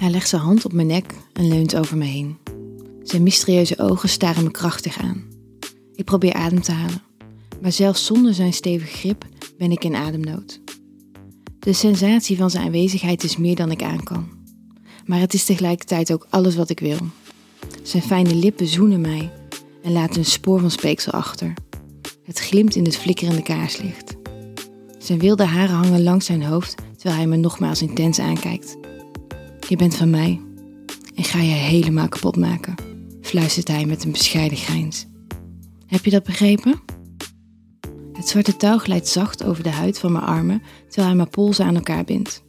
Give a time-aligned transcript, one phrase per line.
[0.00, 2.36] Hij legt zijn hand op mijn nek en leunt over me heen.
[3.02, 5.24] Zijn mysterieuze ogen staren me krachtig aan.
[5.94, 7.02] Ik probeer adem te halen,
[7.60, 9.26] maar zelfs zonder zijn stevige grip
[9.58, 10.60] ben ik in ademnood.
[11.58, 14.28] De sensatie van zijn aanwezigheid is meer dan ik aan kan.
[15.04, 16.98] Maar het is tegelijkertijd ook alles wat ik wil.
[17.82, 19.32] Zijn fijne lippen zoenen mij
[19.82, 21.54] en laten een spoor van speeksel achter.
[22.24, 24.16] Het glimt in het flikkerende kaarslicht.
[24.98, 28.76] Zijn wilde haren hangen langs zijn hoofd terwijl hij me nogmaals intens aankijkt.
[29.70, 30.40] Je bent van mij
[31.14, 32.74] en ga je helemaal kapot maken,
[33.22, 35.06] fluistert hij met een bescheiden grijns.
[35.86, 36.80] Heb je dat begrepen?
[38.12, 41.64] Het zwarte touw glijdt zacht over de huid van mijn armen terwijl hij mijn polsen
[41.64, 42.42] aan elkaar bindt.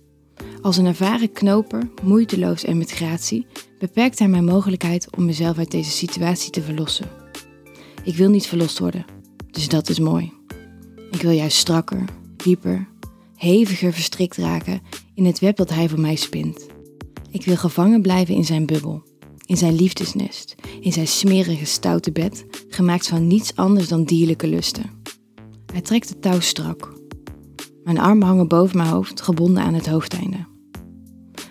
[0.61, 3.45] Als een ervaren knoper, moeiteloos en met gratie,
[3.79, 7.09] beperkt hij mijn mogelijkheid om mezelf uit deze situatie te verlossen.
[8.03, 9.05] Ik wil niet verlost worden,
[9.51, 10.33] dus dat is mooi.
[11.11, 12.87] Ik wil juist strakker, dieper,
[13.35, 14.81] heviger verstrikt raken
[15.13, 16.69] in het web dat hij voor mij spint.
[17.31, 19.03] Ik wil gevangen blijven in zijn bubbel,
[19.45, 24.89] in zijn liefdesnest, in zijn smerige stoute bed, gemaakt van niets anders dan dierlijke lusten.
[25.71, 26.93] Hij trekt het touw strak.
[27.83, 30.45] Mijn armen hangen boven mijn hoofd, gebonden aan het hoofdeinde.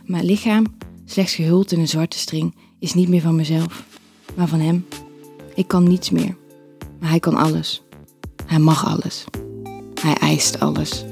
[0.05, 0.65] Mijn lichaam,
[1.05, 3.85] slechts gehuld in een zwarte string, is niet meer van mezelf,
[4.35, 4.87] maar van hem.
[5.55, 6.37] Ik kan niets meer,
[6.99, 7.83] maar hij kan alles.
[8.47, 9.25] Hij mag alles.
[10.01, 11.05] Hij eist alles.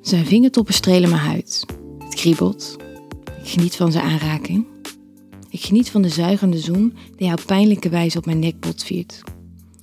[0.00, 1.64] Zijn vingertoppen strelen mijn huid.
[1.98, 2.76] Het kriebelt.
[3.42, 4.66] Ik geniet van zijn aanraking.
[5.48, 9.22] Ik geniet van de zuigende zoen die hij op pijnlijke wijze op mijn nek botviert.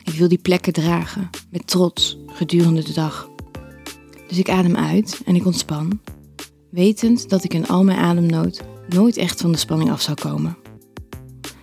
[0.04, 3.30] Ik wil die plekken dragen, met trots, gedurende de dag.
[4.28, 6.00] Dus ik adem uit en ik ontspan,
[6.70, 10.58] wetend dat ik in al mijn ademnood nooit echt van de spanning af zou komen.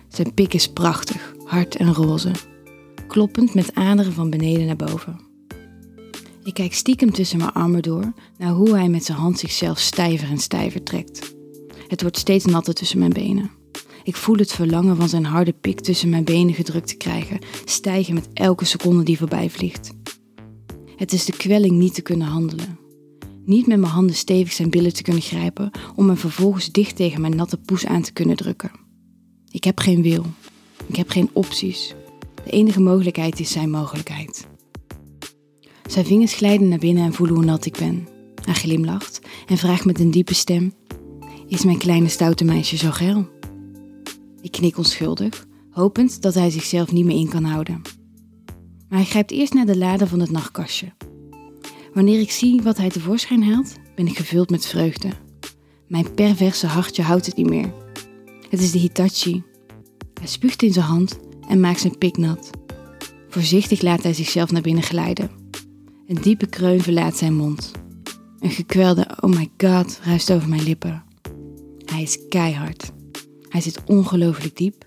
[0.07, 2.31] Zijn pik is prachtig, hard en roze,
[3.07, 5.19] kloppend met aderen van beneden naar boven.
[6.43, 10.29] Ik kijk stiekem tussen mijn armen door naar hoe hij met zijn hand zichzelf stijver
[10.29, 11.34] en stijver trekt.
[11.87, 13.51] Het wordt steeds natter tussen mijn benen.
[14.03, 18.13] Ik voel het verlangen van zijn harde pik tussen mijn benen gedrukt te krijgen, stijgen
[18.13, 19.91] met elke seconde die voorbij vliegt.
[20.95, 22.79] Het is de kwelling niet te kunnen handelen.
[23.45, 27.21] Niet met mijn handen stevig zijn billen te kunnen grijpen om hem vervolgens dicht tegen
[27.21, 28.71] mijn natte poes aan te kunnen drukken.
[29.51, 30.25] Ik heb geen wil.
[30.85, 31.95] Ik heb geen opties.
[32.43, 34.47] De enige mogelijkheid is zijn mogelijkheid.
[35.85, 38.07] Zijn vingers glijden naar binnen en voelen hoe nat ik ben.
[38.41, 40.73] Hij glimlacht en vraagt met een diepe stem:
[41.47, 43.27] Is mijn kleine stoute meisje zo geil?
[44.41, 47.81] Ik knik onschuldig, hopend dat hij zichzelf niet meer in kan houden.
[48.89, 50.93] Maar hij grijpt eerst naar de lade van het nachtkastje.
[51.93, 55.09] Wanneer ik zie wat hij tevoorschijn haalt, ben ik gevuld met vreugde.
[55.87, 57.73] Mijn perverse hartje houdt het niet meer.
[58.49, 59.43] Het is de Hitachi.
[60.13, 62.49] Hij spuugt in zijn hand en maakt zijn pik nat.
[63.29, 65.29] Voorzichtig laat hij zichzelf naar binnen glijden.
[66.07, 67.71] Een diepe kreun verlaat zijn mond.
[68.39, 71.03] Een gekwelde oh my god ruist over mijn lippen.
[71.95, 72.91] Hij is keihard.
[73.49, 74.85] Hij zit ongelooflijk diep.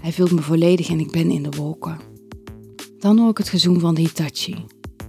[0.00, 1.98] Hij vult me volledig en ik ben in de wolken.
[2.98, 4.64] Dan hoor ik het gezoem van de Hitachi.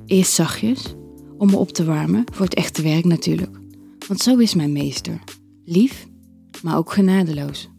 [0.06, 0.95] Eerst zachtjes,
[1.38, 3.57] om me op te warmen, voor het echte werk natuurlijk.
[4.07, 5.19] Want zo is mijn meester.
[5.66, 6.07] Lief,
[6.63, 7.69] maar ook genadeloos.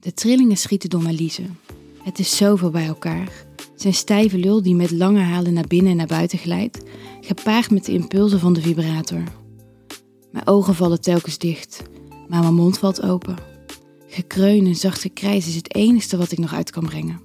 [0.00, 1.58] De trillingen schieten door mijn liezen.
[2.02, 3.46] Het is zoveel bij elkaar.
[3.74, 6.82] Zijn stijve lul die met lange halen naar binnen en naar buiten glijdt,
[7.20, 9.22] gepaard met de impulsen van de vibrator.
[10.32, 11.82] Mijn ogen vallen telkens dicht,
[12.28, 13.36] maar mijn mond valt open.
[14.06, 17.20] Gekreun en zachte krijs is het enige wat ik nog uit kan brengen.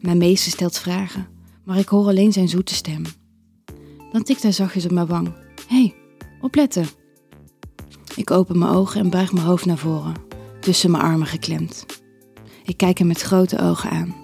[0.00, 1.28] Mijn meester stelt vragen,
[1.64, 3.02] maar ik hoor alleen zijn zoete stem.
[4.12, 5.34] Dan tikt hij zachtjes op mijn wang.
[5.68, 5.94] Hé, hey,
[6.40, 6.86] opletten!
[8.16, 10.14] Ik open mijn ogen en buig mijn hoofd naar voren,
[10.60, 11.86] tussen mijn armen geklemd.
[12.64, 14.14] Ik kijk hem met grote ogen aan.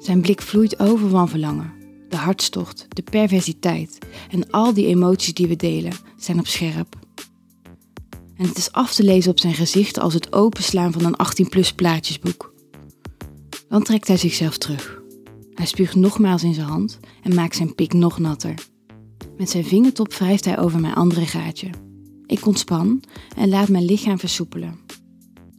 [0.00, 1.72] Zijn blik vloeit over van verlangen.
[2.08, 3.98] De hartstocht, de perversiteit
[4.30, 6.96] en al die emoties die we delen zijn op scherp.
[8.36, 11.72] En het is af te lezen op zijn gezicht als het openslaan van een 18-plus
[11.72, 12.54] plaatjesboek.
[13.68, 15.02] Dan trekt hij zichzelf terug.
[15.54, 18.54] Hij spuugt nogmaals in zijn hand en maakt zijn pik nog natter.
[19.36, 21.70] Met zijn vingertop wrijft hij over mijn andere gaatje.
[22.26, 23.02] Ik ontspan
[23.36, 24.78] en laat mijn lichaam versoepelen.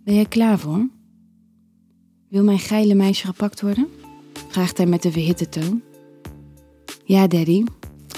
[0.04, 0.90] Ben jij klaar voor?
[2.30, 3.88] Wil mijn geile meisje gepakt worden?
[4.48, 5.82] vraagt hij met een verhitte toon.
[7.04, 7.64] Ja, daddy,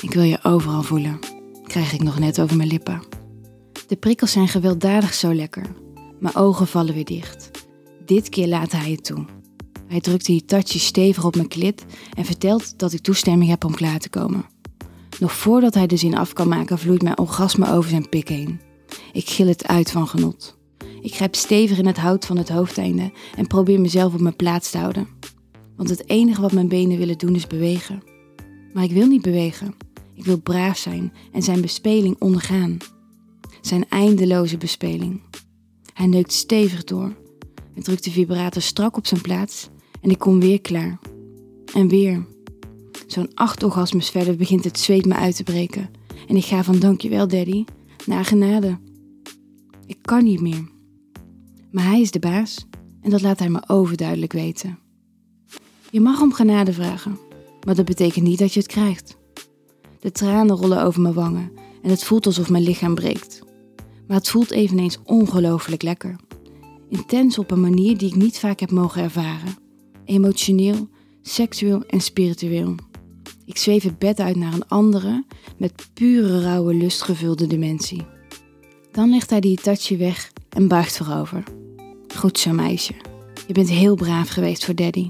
[0.02, 1.20] ik wil je overal voelen,
[1.64, 3.17] krijg ik nog net over mijn lippen.
[3.88, 5.66] De prikkels zijn gewelddadig zo lekker.
[6.20, 7.52] Mijn ogen vallen weer dicht.
[8.06, 9.26] Dit keer laat hij het toe.
[9.88, 13.76] Hij drukt de Hitachi stevig op mijn klit en vertelt dat ik toestemming heb om
[13.76, 14.46] klaar te komen.
[15.20, 18.62] Nog voordat hij de zin af kan maken, vloeit mijn orgasme over zijn pik heen.
[19.14, 20.58] Ik gil het uit van genot.
[21.02, 24.72] Ik grijp stevig in het hout van het hoofdeinde en probeer mezelf op mijn plaats
[24.72, 25.08] te houden.
[25.76, 28.04] Want het enige wat mijn benen willen doen is bewegen.
[28.74, 29.76] Maar ik wil niet bewegen.
[30.14, 32.78] Ik wil braaf zijn en zijn bespeling ondergaan.
[33.68, 35.22] Zijn eindeloze bespeling.
[35.94, 37.16] Hij neukt stevig door.
[37.74, 39.70] Hij drukt de vibrator strak op zijn plaats
[40.02, 41.00] en ik kom weer klaar.
[41.74, 42.26] En weer.
[43.08, 45.90] Zo'n acht orgasmes verder begint het zweet me uit te breken.
[46.28, 47.66] En ik ga van dankjewel daddy
[48.06, 48.78] naar genade.
[49.86, 50.70] Ik kan niet meer.
[51.72, 52.66] Maar hij is de baas
[53.02, 54.80] en dat laat hij me overduidelijk weten.
[55.90, 57.18] Je mag om genade vragen,
[57.66, 59.18] maar dat betekent niet dat je het krijgt.
[60.00, 63.46] De tranen rollen over mijn wangen en het voelt alsof mijn lichaam breekt.
[64.08, 66.16] Maar het voelt eveneens ongelooflijk lekker.
[66.90, 69.56] Intens op een manier die ik niet vaak heb mogen ervaren.
[70.06, 70.88] Emotioneel,
[71.22, 72.76] seksueel en spiritueel.
[73.46, 75.26] Ik zweef het bed uit naar een andere,
[75.58, 78.06] met pure rauwe lust gevulde dimensie.
[78.92, 81.44] Dan legt hij die Itachi weg en buigt voorover.
[82.16, 82.94] Goed zo, meisje.
[83.48, 85.10] Je bent heel braaf geweest voor daddy.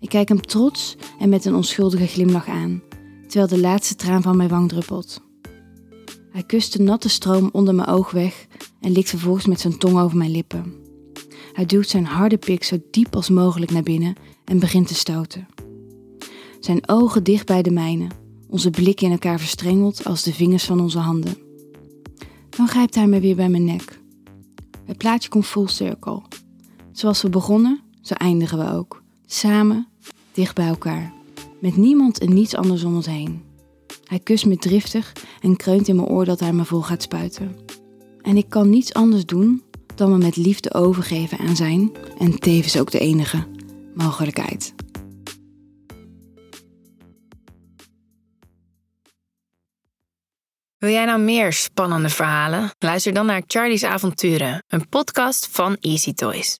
[0.00, 2.82] Ik kijk hem trots en met een onschuldige glimlach aan,
[3.26, 5.22] terwijl de laatste traan van mijn wang druppelt.
[6.34, 8.46] Hij kust de natte stroom onder mijn oog weg
[8.80, 10.74] en likt vervolgens met zijn tong over mijn lippen.
[11.52, 14.14] Hij duwt zijn harde pik zo diep als mogelijk naar binnen
[14.44, 15.46] en begint te stoten.
[16.60, 18.06] Zijn ogen dicht bij de mijne,
[18.48, 21.36] onze blikken in elkaar verstrengeld als de vingers van onze handen.
[22.50, 24.00] Dan grijpt hij me weer bij mijn nek.
[24.84, 26.22] Het plaatje komt full circle.
[26.92, 29.02] Zoals we begonnen, zo eindigen we ook.
[29.26, 29.88] Samen,
[30.32, 31.12] dicht bij elkaar.
[31.60, 33.42] Met niemand en niets anders om ons heen.
[34.14, 37.56] Hij kust me driftig en kreunt in mijn oor dat hij me vol gaat spuiten.
[38.22, 39.62] En ik kan niets anders doen
[39.94, 43.46] dan me met liefde overgeven aan zijn en tevens ook de enige
[43.94, 44.74] mogelijkheid.
[50.78, 52.70] Wil jij nou meer spannende verhalen?
[52.78, 56.52] Luister dan naar Charlie's Avonturen, een podcast van Easy Toys.